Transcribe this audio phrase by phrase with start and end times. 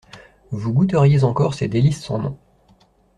[0.49, 2.39] Vous goûteriez encore ces délices sans nom.